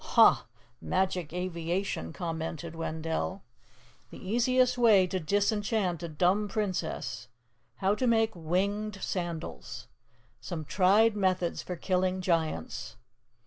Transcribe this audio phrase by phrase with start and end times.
[0.03, 0.45] ("Huh!
[0.81, 3.43] Magic aviation!" commented Wendell.)
[4.09, 7.27] "THE EASIEST WAY TO DISENCHANT A DUMB PRINCESS.
[7.75, 9.85] HOW TO MAKE WINGED SANDALS.
[10.39, 12.95] SOME TRIED METHODS FOR KILLING GIANTS."